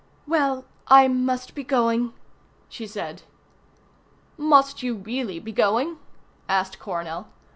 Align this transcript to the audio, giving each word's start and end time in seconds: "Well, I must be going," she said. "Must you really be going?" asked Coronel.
"Well, 0.25 0.65
I 0.87 1.07
must 1.07 1.53
be 1.53 1.63
going," 1.63 2.13
she 2.69 2.87
said. 2.87 3.21
"Must 4.35 4.81
you 4.81 4.95
really 4.95 5.39
be 5.39 5.51
going?" 5.51 5.97
asked 6.49 6.79
Coronel. 6.79 7.27